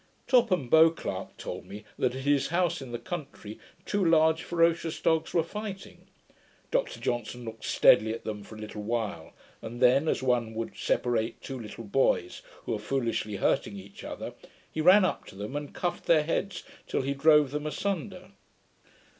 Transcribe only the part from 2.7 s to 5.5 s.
in the country, two large ferocious dogs were